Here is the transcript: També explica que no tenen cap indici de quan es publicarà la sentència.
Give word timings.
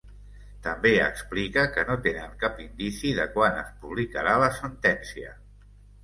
També 0.67 0.91
explica 1.07 1.65
que 1.75 1.83
no 1.89 1.97
tenen 2.07 2.31
cap 2.43 2.57
indici 2.63 3.11
de 3.17 3.25
quan 3.35 3.59
es 3.59 3.67
publicarà 3.83 4.33
la 4.45 4.49
sentència. 4.61 5.35